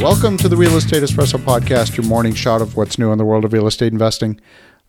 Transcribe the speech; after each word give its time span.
Welcome 0.00 0.38
to 0.38 0.48
the 0.48 0.56
Real 0.56 0.78
Estate 0.78 1.02
Espresso 1.02 1.38
Podcast, 1.38 1.94
your 1.94 2.06
morning 2.06 2.32
shot 2.32 2.62
of 2.62 2.74
what's 2.74 2.98
new 2.98 3.12
in 3.12 3.18
the 3.18 3.24
world 3.26 3.44
of 3.44 3.52
real 3.52 3.66
estate 3.66 3.92
investing. 3.92 4.40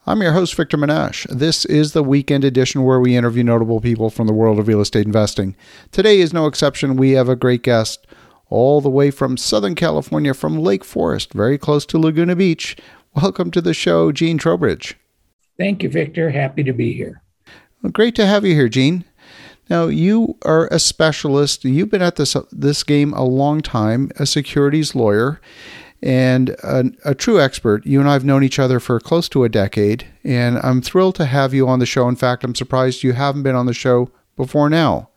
I'm 0.08 0.22
your 0.22 0.32
host, 0.32 0.56
Victor 0.56 0.78
Menasce. 0.78 1.28
This 1.30 1.66
is 1.66 1.92
the 1.92 2.02
weekend 2.02 2.46
edition 2.46 2.86
where 2.86 3.00
we 3.02 3.18
interview 3.18 3.44
notable 3.44 3.82
people 3.82 4.10
from 4.10 4.26
the 4.26 4.34
world 4.34 4.58
of 4.58 4.70
real 4.70 4.80
estate 4.80 5.06
investing. 5.06 5.58
Today 5.92 6.22
is 6.22 6.32
no 6.32 6.46
exception. 6.46 6.96
We 6.96 7.12
have 7.12 7.28
a 7.28 7.36
great 7.36 7.62
guest 7.62 8.08
all 8.50 8.80
the 8.80 8.90
way 8.90 9.12
from 9.12 9.36
Southern 9.36 9.76
California, 9.76 10.34
from 10.34 10.58
Lake 10.58 10.86
Forest, 10.86 11.34
very 11.34 11.58
close 11.58 11.86
to 11.88 12.00
Laguna 12.00 12.38
Beach. 12.38 12.78
Welcome 13.14 13.52
to 13.52 13.62
the 13.62 13.74
show, 13.74 14.14
Gene 14.14 14.38
Trowbridge. 14.38 14.98
Thank 15.58 15.84
you, 15.84 15.90
Victor. 15.90 16.30
Happy 16.30 16.64
to 16.64 16.72
be 16.72 16.94
here. 16.94 17.22
Well, 17.82 17.92
great 17.92 18.16
to 18.16 18.26
have 18.26 18.46
you 18.46 18.56
here, 18.56 18.70
Gene. 18.70 19.04
Now, 19.72 19.88
you 19.88 20.36
are 20.42 20.68
a 20.68 20.80
specialist. 20.80 21.64
You've 21.64 21.90
been 21.90 22.02
at 22.02 22.18
this 22.18 22.36
this 22.52 22.84
game 22.84 23.14
a 23.14 23.24
long 23.24 23.62
time, 23.62 24.12
a 24.18 24.26
securities 24.26 24.96
lawyer, 24.96 25.40
and 26.04 26.50
a, 26.62 26.92
a, 27.06 27.16
true 27.16 27.40
expert. 27.40 27.86
You 27.86 28.02
and 28.02 28.10
I 28.10 28.12
have 28.12 28.26
known 28.26 28.44
each 28.44 28.60
other 28.60 28.82
for 28.82 29.00
close 29.00 29.30
to 29.30 29.46
a 29.46 29.50
decade, 29.50 30.06
and 30.26 30.58
I'm 30.58 30.82
thrilled 30.82 31.16
to 31.16 31.26
have 31.26 31.54
you 31.54 31.70
on 31.70 31.80
the 31.80 31.86
show. 31.86 32.10
In 32.10 32.18
fact, 32.18 32.44
I'm 32.44 32.54
surprised 32.54 33.02
you 33.02 33.14
haven't 33.14 33.44
been 33.44 33.56
on 33.56 33.66
the 33.66 33.74
show 33.74 34.12
before 34.36 34.70
now. 34.70 35.08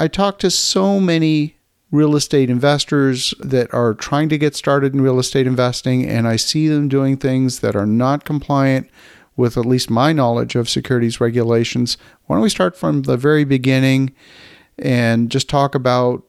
I 0.00 0.08
talk 0.08 0.40
to 0.40 0.50
so 0.50 0.98
many 0.98 1.54
real 1.92 2.16
estate 2.16 2.50
investors 2.50 3.34
that 3.38 3.72
are 3.72 3.94
trying 3.94 4.28
to 4.30 4.38
get 4.38 4.56
started 4.56 4.94
in 4.94 5.00
real 5.00 5.20
estate 5.20 5.46
investing, 5.46 6.04
and 6.08 6.26
I 6.26 6.34
see 6.34 6.66
them 6.66 6.88
doing 6.88 7.18
things 7.18 7.60
that 7.60 7.76
are 7.76 7.86
not 7.86 8.24
compliant 8.24 8.90
with 9.36 9.56
at 9.56 9.66
least 9.66 9.90
my 9.90 10.12
knowledge 10.12 10.54
of 10.54 10.68
securities 10.68 11.20
regulations. 11.20 11.96
Why 12.26 12.36
don't 12.36 12.42
we 12.42 12.50
start 12.50 12.76
from 12.76 13.02
the 13.02 13.16
very 13.16 13.44
beginning 13.44 14.12
and 14.78 15.30
just 15.30 15.48
talk 15.48 15.74
about 15.74 16.24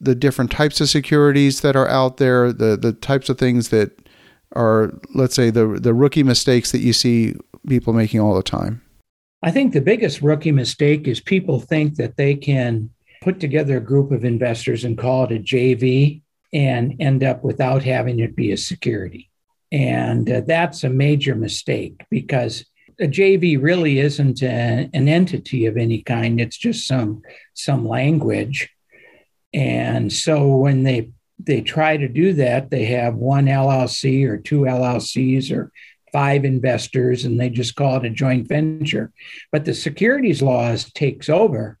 the 0.00 0.14
different 0.14 0.50
types 0.50 0.80
of 0.80 0.88
securities 0.88 1.60
that 1.62 1.76
are 1.76 1.88
out 1.88 2.18
there, 2.18 2.52
the 2.52 2.76
the 2.76 2.92
types 2.92 3.28
of 3.28 3.38
things 3.38 3.70
that 3.70 4.08
are, 4.54 4.92
let's 5.14 5.34
say, 5.34 5.50
the 5.50 5.66
the 5.80 5.94
rookie 5.94 6.22
mistakes 6.22 6.72
that 6.72 6.80
you 6.80 6.92
see 6.92 7.34
people 7.68 7.92
making 7.92 8.20
all 8.20 8.34
the 8.34 8.42
time. 8.42 8.82
I 9.42 9.50
think 9.50 9.72
the 9.72 9.80
biggest 9.80 10.22
rookie 10.22 10.52
mistake 10.52 11.06
is 11.06 11.20
people 11.20 11.60
think 11.60 11.96
that 11.96 12.16
they 12.16 12.34
can 12.34 12.90
put 13.22 13.40
together 13.40 13.76
a 13.76 13.84
group 13.84 14.12
of 14.12 14.24
investors 14.24 14.84
and 14.84 14.98
call 14.98 15.24
it 15.24 15.32
a 15.32 15.38
JV 15.38 16.22
and 16.52 16.94
end 17.00 17.22
up 17.22 17.44
without 17.44 17.82
having 17.82 18.20
it 18.20 18.36
be 18.36 18.52
a 18.52 18.56
security. 18.56 19.30
And 19.72 20.30
uh, 20.30 20.42
that's 20.46 20.84
a 20.84 20.88
major 20.88 21.34
mistake 21.34 22.04
because 22.10 22.64
a 23.00 23.06
JV 23.06 23.60
really 23.60 23.98
isn't 23.98 24.42
a, 24.42 24.88
an 24.92 25.08
entity 25.08 25.66
of 25.66 25.76
any 25.76 26.02
kind. 26.02 26.40
It's 26.40 26.56
just 26.56 26.86
some 26.86 27.22
some 27.54 27.86
language. 27.86 28.70
And 29.52 30.12
so 30.12 30.56
when 30.56 30.82
they 30.82 31.10
they 31.38 31.60
try 31.60 31.96
to 31.96 32.08
do 32.08 32.32
that, 32.34 32.70
they 32.70 32.86
have 32.86 33.14
one 33.14 33.46
LLC 33.46 34.26
or 34.26 34.38
two 34.38 34.60
LLCs 34.60 35.52
or 35.52 35.70
five 36.12 36.44
investors, 36.44 37.24
and 37.24 37.38
they 37.38 37.50
just 37.50 37.76
call 37.76 37.96
it 37.96 38.06
a 38.06 38.10
joint 38.10 38.48
venture. 38.48 39.12
But 39.52 39.64
the 39.64 39.74
securities 39.74 40.40
laws 40.40 40.90
takes 40.92 41.28
over 41.28 41.78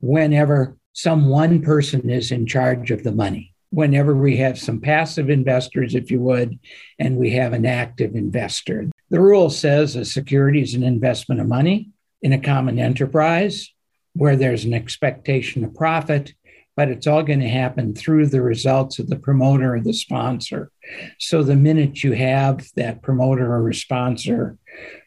whenever 0.00 0.76
some 0.92 1.28
one 1.28 1.62
person 1.62 2.10
is 2.10 2.30
in 2.30 2.44
charge 2.46 2.90
of 2.90 3.04
the 3.04 3.12
money 3.12 3.47
whenever 3.70 4.14
we 4.14 4.36
have 4.38 4.58
some 4.58 4.80
passive 4.80 5.28
investors, 5.30 5.94
if 5.94 6.10
you 6.10 6.20
would, 6.20 6.58
and 6.98 7.16
we 7.16 7.30
have 7.30 7.52
an 7.52 7.66
active 7.66 8.14
investor. 8.14 8.88
The 9.10 9.20
rule 9.20 9.50
says 9.50 9.96
a 9.96 10.04
security 10.04 10.62
is 10.62 10.74
an 10.74 10.82
investment 10.82 11.40
of 11.40 11.48
money 11.48 11.90
in 12.22 12.32
a 12.32 12.40
common 12.40 12.78
enterprise 12.78 13.72
where 14.14 14.36
there's 14.36 14.64
an 14.64 14.74
expectation 14.74 15.64
of 15.64 15.74
profit, 15.74 16.32
but 16.76 16.88
it's 16.88 17.06
all 17.06 17.22
going 17.22 17.40
to 17.40 17.48
happen 17.48 17.94
through 17.94 18.26
the 18.26 18.42
results 18.42 18.98
of 18.98 19.08
the 19.08 19.16
promoter 19.16 19.74
or 19.74 19.80
the 19.80 19.92
sponsor. 19.92 20.70
So 21.18 21.42
the 21.42 21.56
minute 21.56 22.02
you 22.02 22.12
have 22.12 22.66
that 22.76 23.02
promoter 23.02 23.54
or 23.54 23.72
sponsor, 23.72 24.56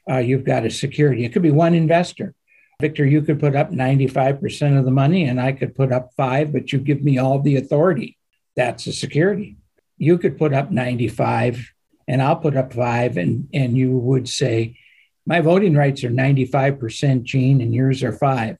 uh, 0.09 0.17
you've 0.17 0.45
got 0.45 0.65
a 0.65 0.71
security. 0.71 1.25
It 1.25 1.33
could 1.33 1.41
be 1.41 1.51
one 1.51 1.73
investor. 1.73 2.33
Victor, 2.79 3.05
you 3.05 3.21
could 3.21 3.39
put 3.39 3.55
up 3.55 3.71
95% 3.71 4.77
of 4.77 4.85
the 4.85 4.91
money 4.91 5.25
and 5.25 5.39
I 5.39 5.51
could 5.51 5.75
put 5.75 5.91
up 5.91 6.11
five, 6.17 6.51
but 6.51 6.71
you 6.71 6.79
give 6.79 7.03
me 7.03 7.17
all 7.17 7.39
the 7.39 7.57
authority 7.57 8.17
that's 8.55 8.87
a 8.87 8.93
security. 8.93 9.57
You 9.97 10.17
could 10.17 10.37
put 10.37 10.53
up 10.53 10.71
95 10.71 11.71
and 12.07 12.21
I'll 12.21 12.35
put 12.35 12.57
up 12.57 12.73
five, 12.73 13.17
and, 13.17 13.47
and 13.53 13.77
you 13.77 13.97
would 13.97 14.27
say, 14.27 14.75
My 15.25 15.39
voting 15.39 15.75
rights 15.75 16.03
are 16.03 16.09
95%, 16.09 17.23
Gene, 17.23 17.61
and 17.61 17.73
yours 17.73 18.03
are 18.03 18.11
five. 18.11 18.57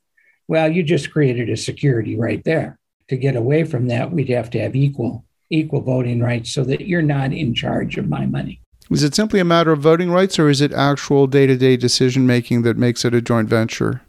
Well, 0.48 0.72
you 0.72 0.84
just 0.84 1.12
created 1.12 1.50
a 1.50 1.58
security 1.58 2.18
right 2.18 2.44
there. 2.44 2.80
To 3.10 3.18
get 3.18 3.36
away 3.36 3.66
from 3.66 3.88
that, 3.88 4.12
we'd 4.12 4.30
have 4.30 4.50
to 4.52 4.60
have 4.60 4.76
equal 4.76 5.26
equal 5.50 5.82
voting 5.82 6.22
rights 6.22 6.54
so 6.54 6.64
that 6.64 6.88
you're 6.88 7.02
not 7.02 7.34
in 7.34 7.54
charge 7.54 7.98
of 7.98 8.08
my 8.08 8.26
money. 8.26 8.62
Is 8.90 9.04
it 9.04 9.14
simply 9.14 9.40
a 9.40 9.46
matter 9.46 9.72
of 9.72 9.80
voting 9.80 10.10
rights 10.10 10.40
or 10.40 10.50
is 10.50 10.62
it 10.62 10.72
actual 10.72 11.28
day 11.28 11.46
to 11.46 11.58
day 11.58 11.76
decision 11.76 12.26
making 12.26 12.62
that 12.62 12.78
makes 12.78 13.04
it 13.04 13.14
a 13.14 13.22
joint 13.22 13.50
venture? 13.50 14.02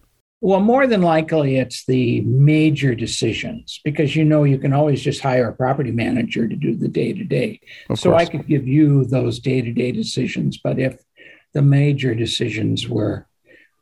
Well, 0.44 0.58
more 0.58 0.88
than 0.88 1.02
likely, 1.02 1.56
it's 1.56 1.84
the 1.84 2.20
major 2.22 2.96
decisions 2.96 3.80
because 3.84 4.16
you 4.16 4.24
know 4.24 4.42
you 4.42 4.58
can 4.58 4.72
always 4.72 5.00
just 5.00 5.20
hire 5.20 5.48
a 5.48 5.52
property 5.54 5.92
manager 5.92 6.48
to 6.48 6.56
do 6.56 6.74
the 6.74 6.88
day 6.88 7.12
to 7.12 7.22
day. 7.22 7.60
So 7.94 8.10
course. 8.10 8.22
I 8.22 8.24
could 8.24 8.48
give 8.48 8.66
you 8.66 9.04
those 9.04 9.38
day 9.38 9.62
to 9.62 9.72
day 9.72 9.92
decisions, 9.92 10.58
but 10.58 10.80
if 10.80 11.00
the 11.54 11.62
major 11.62 12.16
decisions 12.16 12.88
were 12.88 13.28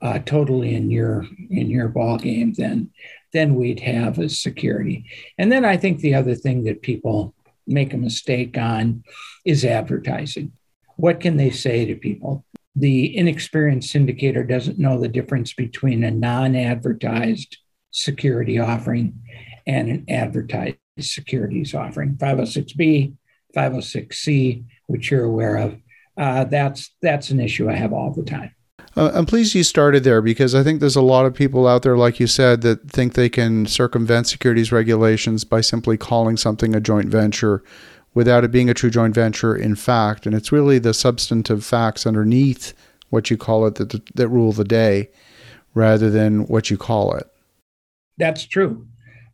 uh, 0.02 0.18
totally 0.18 0.74
in 0.74 0.90
your 0.90 1.24
in 1.48 1.70
your 1.70 1.88
ball 1.88 2.18
game, 2.18 2.52
then 2.52 2.90
then 3.32 3.54
we'd 3.54 3.80
have 3.80 4.18
a 4.18 4.28
security. 4.28 5.06
And 5.38 5.50
then 5.50 5.64
I 5.64 5.78
think 5.78 6.00
the 6.00 6.14
other 6.14 6.34
thing 6.34 6.64
that 6.64 6.82
people 6.82 7.34
make 7.66 7.94
a 7.94 7.96
mistake 7.98 8.58
on 8.58 9.02
is 9.46 9.64
advertising. 9.64 10.52
What 10.96 11.20
can 11.20 11.38
they 11.38 11.52
say 11.52 11.86
to 11.86 11.94
people? 11.94 12.44
The 12.80 13.16
inexperienced 13.16 13.92
syndicator 13.92 14.48
doesn't 14.48 14.78
know 14.78 14.98
the 14.98 15.08
difference 15.08 15.52
between 15.52 16.02
a 16.04 16.10
non 16.10 16.56
advertised 16.56 17.58
security 17.90 18.58
offering 18.58 19.20
and 19.66 19.88
an 19.88 20.04
advertised 20.08 20.76
securities 20.98 21.74
offering. 21.74 22.16
506B, 22.16 23.14
506C, 23.56 24.64
which 24.86 25.10
you're 25.10 25.24
aware 25.24 25.56
of, 25.56 25.76
uh, 26.16 26.44
that's, 26.44 26.94
that's 27.02 27.30
an 27.30 27.40
issue 27.40 27.68
I 27.68 27.74
have 27.74 27.92
all 27.92 28.12
the 28.12 28.24
time. 28.24 28.54
Uh, 28.96 29.10
I'm 29.14 29.26
pleased 29.26 29.54
you 29.54 29.62
started 29.62 30.02
there 30.02 30.20
because 30.20 30.54
I 30.54 30.62
think 30.64 30.80
there's 30.80 30.96
a 30.96 31.02
lot 31.02 31.24
of 31.24 31.34
people 31.34 31.66
out 31.68 31.82
there, 31.82 31.96
like 31.96 32.18
you 32.18 32.26
said, 32.26 32.62
that 32.62 32.90
think 32.90 33.14
they 33.14 33.28
can 33.28 33.66
circumvent 33.66 34.26
securities 34.26 34.72
regulations 34.72 35.44
by 35.44 35.60
simply 35.60 35.96
calling 35.96 36.36
something 36.36 36.74
a 36.74 36.80
joint 36.80 37.08
venture 37.08 37.62
without 38.14 38.44
it 38.44 38.50
being 38.50 38.68
a 38.68 38.74
true 38.74 38.90
joint 38.90 39.14
venture 39.14 39.54
in 39.54 39.74
fact. 39.74 40.26
And 40.26 40.34
it's 40.34 40.52
really 40.52 40.78
the 40.78 40.94
substantive 40.94 41.64
facts 41.64 42.06
underneath 42.06 42.74
what 43.10 43.30
you 43.30 43.36
call 43.36 43.66
it 43.66 43.76
that, 43.76 44.00
that 44.14 44.28
rule 44.28 44.52
the 44.52 44.64
day 44.64 45.10
rather 45.74 46.10
than 46.10 46.46
what 46.46 46.70
you 46.70 46.76
call 46.76 47.14
it. 47.14 47.28
That's 48.18 48.46
true. 48.46 48.86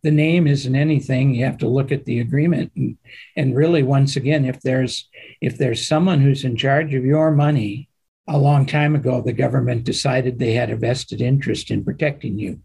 The 0.03 0.11
name 0.11 0.47
isn't 0.47 0.77
anything. 0.77 1.35
You 1.35 1.45
have 1.47 1.59
to 1.59 1.69
look 1.69 1.91
at 1.91 2.05
the 2.05 2.21
agreement. 2.21 2.71
And, 2.77 2.97
and 3.35 3.57
really, 3.57 3.83
once 3.83 4.15
again, 4.15 4.45
if 4.45 4.61
there's 4.61 5.09
if 5.41 5.59
there's 5.59 5.87
someone 5.87 6.21
who's 6.21 6.45
in 6.45 6.57
charge 6.57 6.95
of 6.95 7.05
your 7.05 7.33
money, 7.33 7.89
a 8.29 8.39
long 8.39 8.67
time 8.67 8.95
ago, 8.95 9.21
the 9.21 9.33
government 9.33 9.85
decided 9.85 10.39
they 10.39 10.53
had 10.53 10.71
a 10.71 10.77
vested 10.77 11.21
interest 11.21 11.71
in 11.71 11.85
protecting 11.85 12.39
you. 12.39 12.61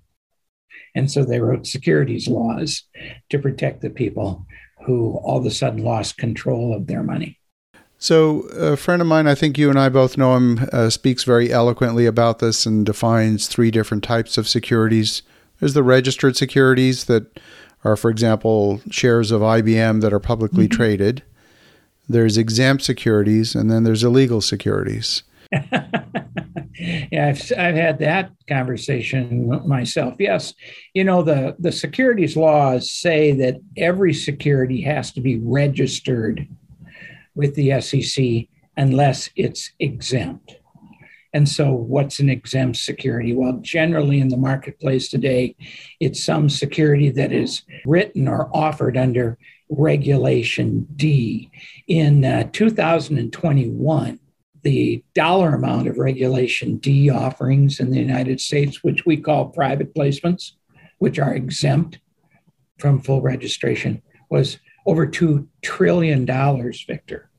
And 0.95 1.09
so 1.09 1.23
they 1.23 1.39
wrote 1.39 1.67
securities 1.67 2.27
laws 2.27 2.83
to 3.29 3.39
protect 3.39 3.81
the 3.81 3.89
people 3.89 4.45
who 4.85 5.17
all 5.23 5.37
of 5.37 5.45
a 5.45 5.51
sudden 5.51 5.83
lost 5.83 6.17
control 6.17 6.75
of 6.75 6.87
their 6.87 7.03
money. 7.03 7.37
So, 7.97 8.41
a 8.57 8.75
friend 8.77 8.99
of 8.99 9.07
mine, 9.07 9.27
I 9.27 9.35
think 9.35 9.59
you 9.59 9.69
and 9.69 9.77
I 9.77 9.87
both 9.89 10.17
know 10.17 10.35
him, 10.35 10.67
uh, 10.73 10.89
speaks 10.89 11.23
very 11.23 11.51
eloquently 11.51 12.07
about 12.07 12.39
this 12.39 12.65
and 12.65 12.83
defines 12.83 13.47
three 13.47 13.69
different 13.69 14.03
types 14.03 14.39
of 14.39 14.47
securities. 14.47 15.21
There's 15.59 15.75
the 15.75 15.83
registered 15.83 16.35
securities 16.35 17.05
that 17.05 17.39
are, 17.83 17.95
for 17.95 18.09
example, 18.09 18.81
shares 18.89 19.29
of 19.29 19.41
IBM 19.41 20.01
that 20.01 20.13
are 20.13 20.19
publicly 20.19 20.65
mm-hmm. 20.65 20.75
traded. 20.75 21.23
There's 22.09 22.37
exempt 22.37 22.83
securities, 22.83 23.53
and 23.53 23.69
then 23.69 23.83
there's 23.83 24.03
illegal 24.03 24.41
securities. 24.41 25.21
yeah, 27.11 27.27
I've, 27.27 27.51
I've 27.57 27.75
had 27.75 27.99
that 27.99 28.31
conversation 28.47 29.67
myself. 29.67 30.15
Yes, 30.19 30.53
you 30.93 31.03
know 31.03 31.21
the 31.21 31.55
the 31.59 31.71
securities 31.71 32.35
laws 32.35 32.91
say 32.91 33.33
that 33.33 33.57
every 33.77 34.13
security 34.13 34.81
has 34.81 35.11
to 35.13 35.21
be 35.21 35.37
registered 35.39 36.47
with 37.35 37.55
the 37.55 37.79
SEC 37.81 38.47
unless 38.77 39.29
it's 39.35 39.71
exempt. 39.79 40.55
And 41.33 41.47
so, 41.47 41.71
what's 41.71 42.19
an 42.19 42.29
exempt 42.29 42.77
security? 42.77 43.33
Well, 43.33 43.59
generally 43.61 44.19
in 44.19 44.27
the 44.27 44.37
marketplace 44.37 45.09
today, 45.09 45.55
it's 45.99 46.23
some 46.23 46.49
security 46.49 47.09
that 47.11 47.31
is 47.31 47.61
written 47.85 48.27
or 48.27 48.49
offered 48.53 48.97
under 48.97 49.37
Regulation 49.69 50.87
D. 50.97 51.49
In 51.87 52.25
uh, 52.25 52.49
2021, 52.51 54.19
the 54.63 55.03
dollar 55.13 55.55
amount 55.55 55.87
of 55.87 55.97
Regulation 55.97 56.77
D 56.77 57.09
offerings 57.09 57.79
in 57.79 57.91
the 57.91 57.99
United 57.99 58.39
States, 58.39 58.83
which 58.83 59.05
we 59.05 59.17
call 59.17 59.49
private 59.49 59.93
placements, 59.95 60.51
which 60.99 61.19
are 61.19 61.33
exempt 61.33 61.99
from 62.79 63.01
full 63.01 63.21
registration, 63.21 64.01
was 64.29 64.59
over 64.85 65.07
$2 65.07 65.47
trillion, 65.61 66.25
Victor. 66.25 67.29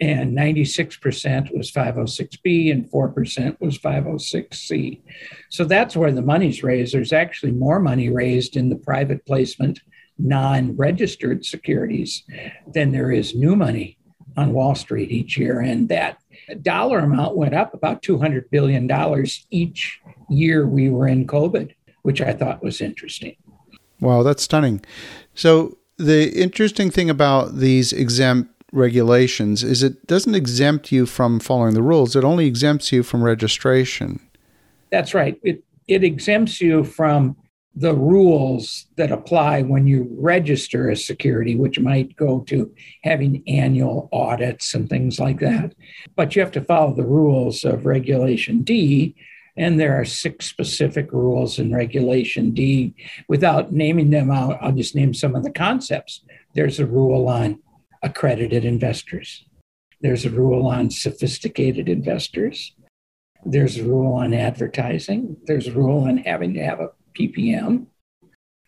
And 0.00 0.36
96% 0.36 1.56
was 1.56 1.70
506B 1.70 2.72
and 2.72 2.90
4% 2.90 3.60
was 3.60 3.78
506C. 3.78 5.00
So 5.50 5.64
that's 5.64 5.96
where 5.96 6.12
the 6.12 6.22
money's 6.22 6.62
raised. 6.62 6.94
There's 6.94 7.12
actually 7.12 7.52
more 7.52 7.78
money 7.78 8.08
raised 8.08 8.56
in 8.56 8.68
the 8.68 8.76
private 8.76 9.24
placement, 9.26 9.80
non 10.18 10.76
registered 10.76 11.44
securities 11.44 12.24
than 12.72 12.90
there 12.92 13.12
is 13.12 13.34
new 13.34 13.54
money 13.54 13.98
on 14.36 14.52
Wall 14.52 14.74
Street 14.74 15.10
each 15.10 15.36
year. 15.36 15.60
And 15.60 15.88
that 15.88 16.19
dollar 16.62 17.00
amount 17.00 17.36
went 17.36 17.54
up 17.54 17.74
about 17.74 18.02
$200 18.02 18.50
billion 18.50 19.26
each 19.50 20.00
year 20.28 20.66
we 20.66 20.90
were 20.90 21.08
in 21.08 21.26
COVID, 21.26 21.74
which 22.02 22.20
I 22.20 22.32
thought 22.32 22.62
was 22.62 22.80
interesting. 22.80 23.36
Wow, 24.00 24.22
that's 24.22 24.42
stunning. 24.42 24.84
So, 25.34 25.76
the 25.98 26.30
interesting 26.30 26.90
thing 26.90 27.10
about 27.10 27.56
these 27.58 27.92
exempt 27.92 28.50
regulations 28.72 29.62
is 29.62 29.82
it 29.82 30.06
doesn't 30.06 30.34
exempt 30.34 30.90
you 30.90 31.04
from 31.04 31.40
following 31.40 31.74
the 31.74 31.82
rules, 31.82 32.16
it 32.16 32.24
only 32.24 32.46
exempts 32.46 32.90
you 32.90 33.02
from 33.02 33.22
registration. 33.22 34.20
That's 34.90 35.12
right. 35.12 35.38
It, 35.42 35.62
it 35.88 36.02
exempts 36.02 36.60
you 36.60 36.84
from 36.84 37.36
the 37.74 37.94
rules 37.94 38.86
that 38.96 39.12
apply 39.12 39.62
when 39.62 39.86
you 39.86 40.08
register 40.18 40.90
a 40.90 40.96
security, 40.96 41.54
which 41.54 41.78
might 41.78 42.16
go 42.16 42.40
to 42.40 42.72
having 43.04 43.42
annual 43.46 44.08
audits 44.12 44.74
and 44.74 44.88
things 44.88 45.20
like 45.20 45.38
that. 45.40 45.74
But 46.16 46.34
you 46.34 46.42
have 46.42 46.52
to 46.52 46.64
follow 46.64 46.94
the 46.94 47.06
rules 47.06 47.64
of 47.64 47.86
Regulation 47.86 48.62
D. 48.62 49.14
And 49.56 49.78
there 49.78 50.00
are 50.00 50.04
six 50.04 50.46
specific 50.46 51.12
rules 51.12 51.58
in 51.58 51.74
Regulation 51.74 52.52
D. 52.52 52.94
Without 53.28 53.72
naming 53.72 54.10
them 54.10 54.30
out, 54.30 54.58
I'll 54.60 54.72
just 54.72 54.94
name 54.94 55.14
some 55.14 55.36
of 55.36 55.44
the 55.44 55.50
concepts. 55.50 56.24
There's 56.54 56.80
a 56.80 56.86
rule 56.86 57.28
on 57.28 57.60
accredited 58.02 58.64
investors, 58.64 59.44
there's 60.00 60.24
a 60.24 60.30
rule 60.30 60.66
on 60.66 60.90
sophisticated 60.90 61.88
investors, 61.88 62.74
there's 63.44 63.76
a 63.76 63.84
rule 63.84 64.14
on 64.14 64.32
advertising, 64.32 65.36
there's 65.44 65.66
a 65.66 65.72
rule 65.72 66.04
on 66.04 66.16
having 66.18 66.54
to 66.54 66.64
have 66.64 66.80
a 66.80 66.88
ppm. 67.28 67.86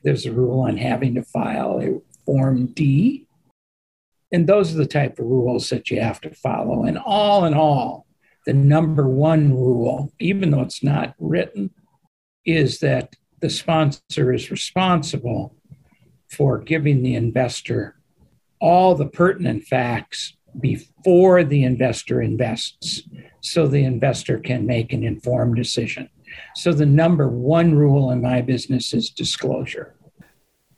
There's 0.03 0.27
a 0.27 0.33
rule 0.33 0.61
on 0.61 0.77
having 0.77 1.15
to 1.15 1.23
file 1.23 1.81
a 1.81 2.01
Form 2.25 2.67
D. 2.67 3.27
And 4.33 4.47
those 4.47 4.75
are 4.75 4.79
the 4.79 4.87
type 4.87 5.19
of 5.19 5.27
rules 5.27 5.69
that 5.71 5.91
you 5.91 6.01
have 6.01 6.21
to 6.23 6.35
follow. 6.35 6.85
And 6.85 6.99
all 6.99 7.45
in 7.45 7.55
all, 7.55 8.07
the 8.47 8.53
number 8.53 9.09
one 9.09 9.53
rule, 9.53 10.13
even 10.19 10.51
though 10.51 10.63
it's 10.63 10.83
not 10.83 11.15
written, 11.19 11.71
is 12.45 12.81
that 12.81 13.15
the 13.41 13.51
sponsor 13.51 14.33
is 14.33 14.51
responsible 14.51 15.55
for 16.31 16.59
giving 16.59 17.03
the 17.03 17.15
investor 17.15 17.97
all 18.61 18.95
the 18.95 19.07
pertinent 19.07 19.65
facts 19.65 20.37
before 20.61 21.45
the 21.45 21.65
investor 21.65 22.23
invests 22.23 23.03
so 23.41 23.67
the 23.67 23.85
investor 23.85 24.39
can 24.39 24.67
make 24.67 24.93
an 24.93 25.03
informed 25.03 25.57
decision. 25.57 26.09
So 26.55 26.73
the 26.73 26.87
number 26.87 27.29
one 27.29 27.75
rule 27.75 28.11
in 28.11 28.21
my 28.21 28.41
business 28.41 28.93
is 28.93 29.11
disclosure. 29.11 29.95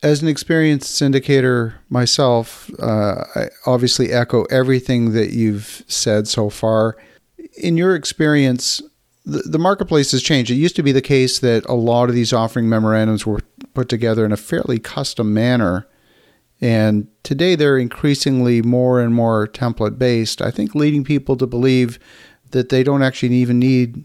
As 0.03 0.21
an 0.21 0.29
experienced 0.29 1.01
syndicator 1.01 1.75
myself, 1.89 2.71
uh, 2.79 3.25
I 3.35 3.49
obviously 3.65 4.13
echo 4.13 4.45
everything 4.45 5.13
that 5.13 5.31
you've 5.31 5.83
said 5.89 6.29
so 6.29 6.51
far. 6.51 6.97
In 7.57 7.77
your 7.77 7.95
experience, 7.95 8.83
the, 9.25 9.39
the 9.39 9.59
marketplace 9.59 10.13
has 10.13 10.23
changed. 10.23 10.51
It 10.51 10.57
used 10.57 10.77
to 10.77 10.83
be 10.83 10.93
the 10.93 11.01
case 11.01 11.39
that 11.39 11.65
a 11.67 11.75
lot 11.75 12.09
of 12.09 12.15
these 12.15 12.33
offering 12.33 12.69
memorandums 12.69 13.27
were 13.27 13.41
put 13.73 13.89
together 13.89 14.25
in 14.25 14.33
a 14.33 14.37
fairly 14.37 14.79
custom 14.79 15.33
manner. 15.33 15.87
And 16.61 17.09
today 17.23 17.57
they're 17.57 17.79
increasingly 17.79 18.63
more 18.63 19.01
and 19.01 19.15
more 19.15 19.49
template 19.49 19.99
based, 19.99 20.41
I 20.41 20.51
think 20.51 20.75
leading 20.75 21.05
people 21.05 21.37
to 21.37 21.47
believe 21.47 21.99
that 22.51 22.69
they 22.69 22.83
don't 22.83 23.03
actually 23.03 23.35
even 23.35 23.59
need 23.59 24.05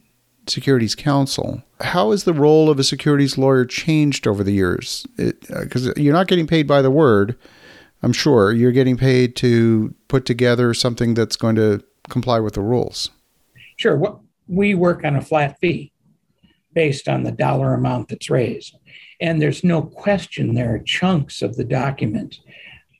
securities 0.49 0.95
counsel. 0.95 1.63
How 1.81 2.11
has 2.11 2.23
the 2.23 2.33
role 2.33 2.69
of 2.69 2.79
a 2.79 2.83
securities 2.83 3.37
lawyer 3.37 3.65
changed 3.65 4.27
over 4.27 4.43
the 4.43 4.51
years? 4.51 5.05
Because 5.17 5.87
uh, 5.89 5.93
you're 5.95 6.13
not 6.13 6.27
getting 6.27 6.47
paid 6.47 6.67
by 6.67 6.81
the 6.81 6.91
word, 6.91 7.37
I'm 8.01 8.13
sure. 8.13 8.51
You're 8.53 8.71
getting 8.71 8.97
paid 8.97 9.35
to 9.37 9.93
put 10.07 10.25
together 10.25 10.73
something 10.73 11.13
that's 11.13 11.35
going 11.35 11.55
to 11.55 11.83
comply 12.09 12.39
with 12.39 12.53
the 12.53 12.61
rules. 12.61 13.09
Sure. 13.77 14.19
We 14.47 14.73
work 14.73 15.03
on 15.03 15.15
a 15.15 15.21
flat 15.21 15.59
fee 15.59 15.91
based 16.73 17.07
on 17.07 17.23
the 17.23 17.31
dollar 17.31 17.73
amount 17.73 18.09
that's 18.09 18.29
raised. 18.29 18.75
And 19.21 19.41
there's 19.41 19.63
no 19.63 19.81
question 19.81 20.53
there 20.53 20.75
are 20.75 20.79
chunks 20.79 21.41
of 21.41 21.55
the 21.55 21.65
document 21.65 22.39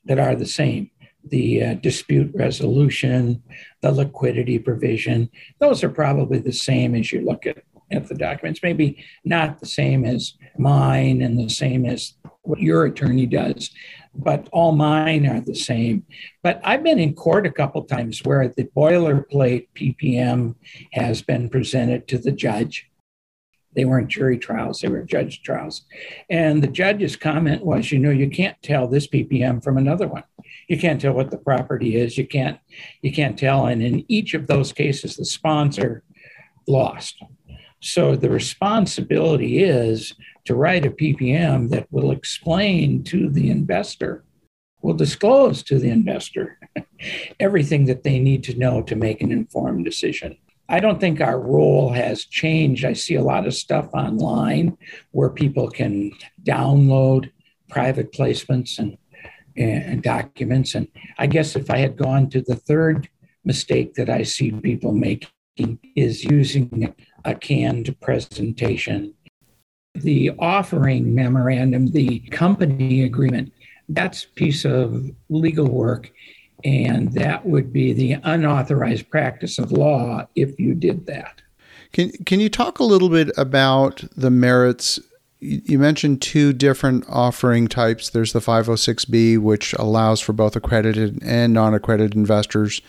that 0.06 0.20
are 0.20 0.36
the 0.36 0.46
same 0.46 0.92
the 1.26 1.64
uh, 1.64 1.74
dispute 1.76 2.32
resolution, 2.34 3.44
the 3.82 3.92
liquidity 3.92 4.60
provision. 4.60 5.30
Those 5.60 5.84
are 5.84 5.90
probably 5.90 6.40
the 6.40 6.54
same 6.54 6.96
as 6.96 7.12
you 7.12 7.22
look 7.22 7.46
at, 7.46 7.64
at 7.92 8.08
the 8.08 8.16
documents. 8.16 8.62
Maybe 8.64 9.04
not 9.26 9.60
the 9.60 9.66
same 9.66 10.06
as 10.06 10.34
mine 10.58 11.22
and 11.22 11.38
the 11.38 11.50
same 11.50 11.86
as 11.86 12.14
what 12.44 12.60
your 12.60 12.86
attorney 12.86 13.26
does, 13.26 13.72
but 14.16 14.48
all 14.52 14.72
mine 14.72 15.28
are 15.28 15.42
the 15.42 15.56
same. 15.56 16.06
But 16.42 16.62
I've 16.64 16.84
been 16.84 17.00
in 17.00 17.14
court 17.14 17.46
a 17.46 17.52
couple 17.52 17.84
times 17.84 18.22
where 18.24 18.48
the 18.48 18.70
boilerplate 18.76 19.68
PPM 19.76 20.56
has 20.94 21.22
been 21.22 21.50
presented 21.50 22.08
to 22.08 22.18
the 22.18 22.32
judge. 22.32 22.88
They 23.76 23.86
weren't 23.86 24.08
jury 24.08 24.40
trials, 24.40 24.82
they 24.82 24.88
were 24.88 25.04
judge 25.04 25.44
trials. 25.44 25.84
And 26.30 26.64
the 26.64 26.68
judge's 26.68 27.16
comment 27.16 27.64
was, 27.64 27.92
you 27.92 28.00
know, 28.00 28.10
you 28.10 28.30
can't 28.30 28.60
tell 28.64 28.88
this 28.88 29.08
PPM 29.08 29.64
from 29.64 29.78
another 29.78 30.08
one 30.08 30.24
you 30.70 30.78
can't 30.78 31.02
tell 31.02 31.14
what 31.14 31.32
the 31.32 31.38
property 31.38 31.98
is. 31.98 32.18
You 32.18 32.28
can't 32.28 32.60
you 33.02 33.12
can't 33.12 33.38
tell. 33.38 33.66
And 33.66 33.82
in 33.82 34.06
each 34.08 34.34
of 34.34 34.48
those 34.48 34.72
cases, 34.72 35.18
the 35.18 35.26
sponsor 35.26 36.04
lost. 36.68 37.22
So 37.82 38.16
the 38.16 38.30
responsibility 38.30 39.64
is 39.64 40.14
to 40.46 40.56
write 40.56 40.86
a 40.86 40.92
PPM 40.92 41.70
that 41.70 41.88
will 41.92 42.12
explain 42.12 43.04
to 43.06 43.30
the 43.30 43.50
investor, 43.50 44.24
will 44.82 44.94
disclose 44.94 45.64
to 45.64 45.80
the 45.80 45.90
investor 45.90 46.60
everything 47.40 47.86
that 47.86 48.04
they 48.04 48.20
need 48.20 48.44
to 48.44 48.58
know 48.58 48.82
to 48.84 48.96
make 48.96 49.22
an 49.22 49.32
informed 49.32 49.86
decision. 49.86 50.38
I 50.68 50.80
don't 50.80 51.00
think 51.00 51.20
our 51.20 51.40
role 51.40 51.90
has 51.94 52.26
changed. 52.26 52.86
I 52.86 52.94
see 52.94 53.16
a 53.16 53.24
lot 53.24 53.48
of 53.48 53.56
stuff 53.56 53.90
online 53.94 54.78
where 55.12 55.32
people 55.32 55.68
can 55.70 56.12
download 56.44 57.32
private 57.70 58.12
placements 58.12 58.78
and 58.78 58.98
and 59.56 60.02
documents. 60.02 60.76
And 60.76 60.88
I 61.18 61.28
guess 61.28 61.56
if 61.56 61.70
I 61.70 61.78
had 61.78 61.98
gone 61.98 62.30
to 62.32 62.42
the 62.42 62.56
third 62.56 63.10
mistake 63.46 63.96
that 63.96 64.10
I 64.10 64.24
see 64.24 64.52
people 64.52 64.94
making 64.94 65.80
is 65.96 66.24
using 66.24 66.94
a 67.26 67.36
canned 67.36 68.00
presentation. 68.02 69.14
The 69.96 70.32
offering 70.40 71.14
memorandum, 71.14 71.92
the 71.92 72.20
company 72.32 73.04
agreement, 73.04 73.52
that's 73.90 74.26
piece 74.26 74.66
of 74.66 75.10
legal 75.30 75.68
work. 75.68 76.12
And 76.64 77.12
that 77.14 77.46
would 77.46 77.72
be 77.74 77.94
the 77.94 78.18
unauthorized 78.24 79.10
practice 79.10 79.60
of 79.60 79.72
law 79.72 80.28
if 80.36 80.60
you 80.60 80.76
did 80.76 81.06
that. 81.08 81.42
Can, 81.92 82.12
can 82.26 82.40
you 82.40 82.50
talk 82.50 82.80
a 82.80 82.84
little 82.84 83.10
bit 83.10 83.32
about 83.38 84.04
the 84.16 84.30
merits 84.30 85.00
you 85.40 85.80
mentioned 85.80 86.22
two 86.22 86.52
different 86.52 87.06
offering 87.08 87.68
types. 87.68 88.10
There's 88.10 88.34
the 88.34 88.40
506B, 88.40 89.40
which 89.40 89.74
allows 89.74 90.20
for 90.20 90.34
both 90.34 90.56
accredited 90.56 91.20
and 91.24 91.54
non 91.54 91.74
accredited 91.74 92.16
investors, 92.16 92.82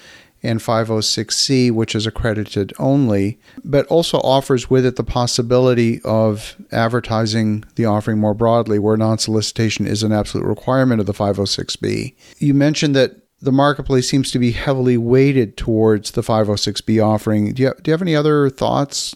and 0.42 0.58
506C, 0.58 1.70
which 1.70 1.94
is 1.94 2.06
accredited 2.06 2.72
only, 2.78 3.38
but 3.64 3.86
also 3.86 4.18
offers 4.18 4.70
with 4.70 4.86
it 4.86 4.96
the 4.96 5.04
possibility 5.04 6.00
of 6.02 6.56
advertising 6.72 7.64
the 7.74 7.84
offering 7.84 8.18
more 8.18 8.34
broadly, 8.34 8.78
where 8.78 8.96
non 8.96 9.18
solicitation 9.18 9.86
is 9.86 10.02
an 10.02 10.12
absolute 10.12 10.46
requirement 10.46 11.00
of 11.00 11.06
the 11.06 11.12
506B. 11.14 12.14
You 12.38 12.54
mentioned 12.54 12.96
that 12.96 13.16
the 13.40 13.52
marketplace 13.52 14.08
seems 14.08 14.30
to 14.32 14.38
be 14.38 14.52
heavily 14.52 14.96
weighted 14.96 15.56
towards 15.56 16.10
the 16.10 16.22
506B 16.22 17.04
offering. 17.04 17.54
Do 17.54 17.62
you, 17.62 17.74
do 17.80 17.90
you 17.90 17.92
have 17.92 18.02
any 18.02 18.16
other 18.16 18.50
thoughts 18.50 19.14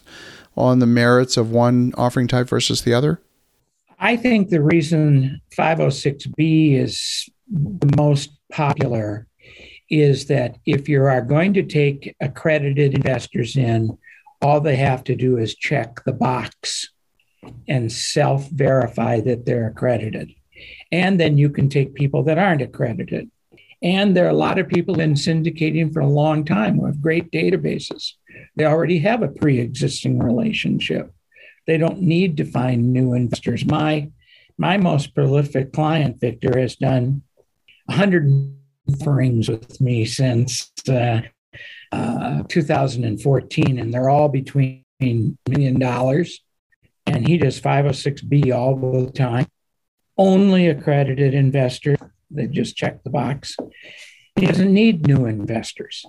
on 0.57 0.79
the 0.79 0.87
merits 0.87 1.37
of 1.37 1.51
one 1.51 1.93
offering 1.97 2.27
type 2.27 2.47
versus 2.47 2.83
the 2.83 2.93
other? 2.93 3.19
I 4.05 4.17
think 4.17 4.49
the 4.49 4.61
reason 4.61 5.41
506B 5.57 6.73
is 6.73 7.27
the 7.49 7.91
most 7.97 8.29
popular 8.51 9.25
is 9.89 10.27
that 10.27 10.59
if 10.63 10.87
you 10.87 11.01
are 11.01 11.23
going 11.23 11.55
to 11.55 11.63
take 11.63 12.15
accredited 12.21 12.93
investors 12.93 13.55
in, 13.55 13.97
all 14.43 14.61
they 14.61 14.75
have 14.75 15.03
to 15.05 15.15
do 15.15 15.39
is 15.39 15.55
check 15.55 16.03
the 16.05 16.13
box 16.13 16.91
and 17.67 17.91
self 17.91 18.47
verify 18.51 19.21
that 19.21 19.47
they're 19.47 19.69
accredited. 19.69 20.35
And 20.91 21.19
then 21.19 21.39
you 21.39 21.49
can 21.49 21.67
take 21.67 21.95
people 21.95 22.21
that 22.25 22.37
aren't 22.37 22.61
accredited. 22.61 23.31
And 23.81 24.15
there 24.15 24.27
are 24.27 24.37
a 24.37 24.43
lot 24.47 24.59
of 24.59 24.67
people 24.67 24.99
in 24.99 25.15
syndicating 25.15 25.91
for 25.91 26.01
a 26.01 26.07
long 26.07 26.45
time 26.45 26.77
who 26.77 26.85
have 26.85 27.01
great 27.01 27.31
databases. 27.31 28.11
They 28.55 28.65
already 28.65 28.99
have 28.99 29.23
a 29.23 29.29
pre 29.29 29.57
existing 29.59 30.19
relationship. 30.19 31.11
They 31.67 31.77
don't 31.77 32.01
need 32.01 32.37
to 32.37 32.45
find 32.45 32.93
new 32.93 33.13
investors. 33.13 33.65
My 33.65 34.11
my 34.57 34.77
most 34.77 35.13
prolific 35.13 35.73
client, 35.73 36.19
Victor, 36.19 36.57
has 36.57 36.77
done 36.77 37.23
100 37.87 38.55
offerings 38.89 39.49
with 39.49 39.81
me 39.81 40.05
since 40.05 40.71
uh, 40.87 41.21
uh, 41.91 42.43
2014, 42.47 43.79
and 43.79 43.93
they're 43.93 44.09
all 44.09 44.29
between 44.29 44.83
million 44.99 45.79
dollars. 45.79 46.41
And 47.05 47.27
he 47.27 47.37
does 47.37 47.59
506B 47.59 48.55
all 48.55 48.75
the 48.75 49.11
time. 49.11 49.47
Only 50.17 50.67
accredited 50.67 51.33
investor. 51.33 51.97
They 52.31 52.47
just 52.47 52.75
check 52.75 53.03
the 53.03 53.09
box. 53.09 53.57
He 54.39 54.47
doesn't 54.47 54.73
need 54.73 55.05
new 55.05 55.25
investors. 55.25 56.05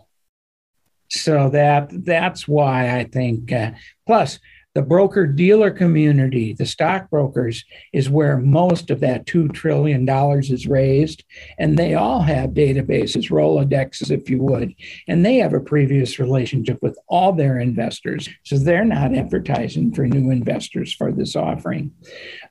So 1.08 1.50
that 1.50 1.90
that's 2.04 2.48
why 2.48 2.98
I 2.98 3.04
think. 3.04 3.52
Uh, 3.52 3.72
plus, 4.06 4.38
the 4.76 4.82
broker 4.82 5.26
dealer 5.26 5.70
community, 5.70 6.52
the 6.52 6.66
stockbrokers, 6.66 7.64
is 7.94 8.10
where 8.10 8.36
most 8.36 8.90
of 8.90 9.00
that 9.00 9.24
$2 9.24 9.50
trillion 9.54 10.06
is 10.38 10.66
raised. 10.66 11.24
And 11.58 11.78
they 11.78 11.94
all 11.94 12.20
have 12.20 12.50
databases, 12.50 13.30
Rolodexes, 13.30 14.10
if 14.10 14.28
you 14.28 14.42
would. 14.42 14.74
And 15.08 15.24
they 15.24 15.36
have 15.36 15.54
a 15.54 15.60
previous 15.60 16.18
relationship 16.18 16.78
with 16.82 16.98
all 17.08 17.32
their 17.32 17.58
investors. 17.58 18.28
So 18.44 18.58
they're 18.58 18.84
not 18.84 19.14
advertising 19.14 19.94
for 19.94 20.06
new 20.06 20.30
investors 20.30 20.92
for 20.92 21.10
this 21.10 21.36
offering. 21.36 21.92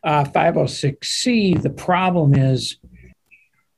Uh, 0.03 0.23
506C, 0.23 1.61
the 1.61 1.69
problem 1.69 2.33
is 2.33 2.77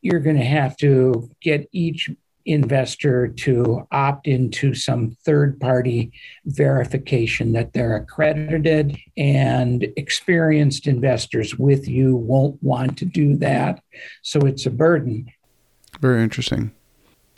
you're 0.02 0.22
going 0.22 0.38
to 0.38 0.46
have 0.46 0.78
to 0.78 1.30
get 1.42 1.68
each 1.74 2.10
investor 2.48 3.28
to 3.28 3.88
opt 3.92 4.28
into 4.28 4.74
some 4.74 5.12
third 5.26 5.60
party 5.60 6.12
verification 6.46 7.54
that 7.54 7.74
they're 7.74 7.96
accredited, 7.96 8.98
and 9.18 9.88
experienced 9.98 10.88
investors 10.88 11.58
with 11.58 11.88
you 11.88 12.16
won't 12.16 12.62
want 12.64 12.98
to 12.98 13.06
do 13.06 13.36
that. 13.38 13.82
So 14.22 14.40
it's 14.42 14.66
a 14.66 14.72
burden. 14.72 15.32
Very 16.00 16.24
interesting. 16.24 16.72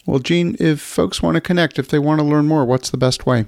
Well, 0.06 0.20
Gene, 0.20 0.56
if 0.60 0.82
folks 0.82 1.22
want 1.22 1.36
to 1.36 1.42
connect, 1.42 1.78
if 1.78 1.90
they 1.90 2.00
want 2.00 2.20
to 2.20 2.26
learn 2.26 2.48
more, 2.48 2.66
what's 2.66 2.90
the 2.90 2.98
best 2.98 3.26
way? 3.26 3.46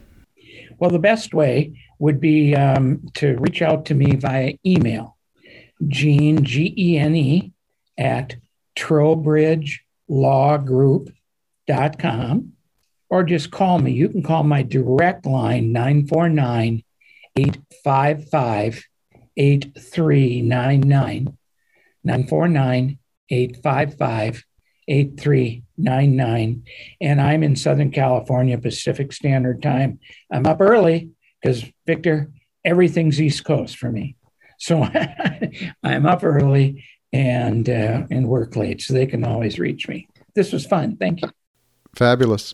Well, 0.77 0.89
the 0.89 0.99
best 0.99 1.33
way 1.33 1.79
would 1.99 2.19
be 2.19 2.55
um, 2.55 3.07
to 3.15 3.37
reach 3.37 3.61
out 3.61 3.85
to 3.85 3.93
me 3.93 4.15
via 4.15 4.53
email, 4.65 5.17
Gene, 5.87 6.43
G 6.43 6.73
E 6.77 6.97
N 6.97 7.15
E, 7.15 7.53
at 7.97 8.35
Trowbridge 8.75 9.83
Law 10.07 10.57
Group 10.57 11.09
com, 11.99 12.53
or 13.09 13.23
just 13.23 13.51
call 13.51 13.79
me. 13.79 13.91
You 13.91 14.09
can 14.09 14.23
call 14.23 14.43
my 14.43 14.63
direct 14.63 15.25
line 15.25 15.71
949 15.71 16.83
855 17.35 18.83
8399. 19.37 21.37
949 22.03 22.99
855 23.29 24.43
8399. 24.87 26.63
And 26.99 27.21
I'm 27.21 27.43
in 27.43 27.55
Southern 27.55 27.91
California, 27.91 28.57
Pacific 28.57 29.13
Standard 29.13 29.61
Time. 29.61 29.99
I'm 30.31 30.45
up 30.45 30.59
early 30.59 31.11
because, 31.41 31.63
Victor, 31.85 32.31
everything's 32.65 33.21
East 33.21 33.45
Coast 33.45 33.77
for 33.77 33.91
me. 33.91 34.15
So 34.57 34.83
I'm 35.83 36.05
up 36.05 36.23
early 36.23 36.83
and 37.13 37.69
uh, 37.69 38.03
and 38.09 38.27
work 38.27 38.55
late, 38.55 38.81
so 38.81 38.93
they 38.93 39.05
can 39.05 39.23
always 39.23 39.59
reach 39.59 39.87
me. 39.87 40.07
This 40.35 40.53
was 40.53 40.65
fun. 40.65 40.97
Thank 40.97 41.21
you. 41.21 41.29
Fabulous. 41.95 42.53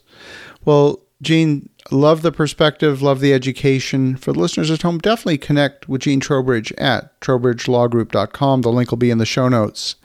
Well, 0.65 1.01
Gene, 1.21 1.69
love 1.89 2.21
the 2.21 2.31
perspective, 2.31 3.01
love 3.01 3.19
the 3.19 3.33
education. 3.33 4.15
For 4.17 4.33
the 4.33 4.39
listeners 4.39 4.69
at 4.69 4.83
home, 4.83 4.99
definitely 4.99 5.39
connect 5.39 5.89
with 5.89 6.01
Gene 6.01 6.19
Trowbridge 6.19 6.71
at 6.73 7.19
trowbridgelawgroup.com. 7.21 8.61
The 8.61 8.71
link 8.71 8.91
will 8.91 8.97
be 8.97 9.11
in 9.11 9.17
the 9.17 9.25
show 9.25 9.49
notes. 9.49 9.95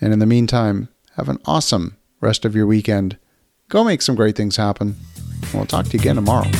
And 0.00 0.12
in 0.12 0.18
the 0.18 0.26
meantime, 0.26 0.88
have 1.16 1.28
an 1.28 1.38
awesome 1.44 1.96
rest 2.20 2.44
of 2.44 2.56
your 2.56 2.66
weekend. 2.66 3.18
Go 3.68 3.84
make 3.84 4.02
some 4.02 4.14
great 4.14 4.36
things 4.36 4.56
happen. 4.56 4.96
We'll 5.52 5.66
talk 5.66 5.86
to 5.86 5.92
you 5.92 6.00
again 6.00 6.16
tomorrow. 6.16 6.50